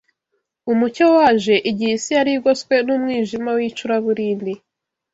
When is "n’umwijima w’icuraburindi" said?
2.85-4.53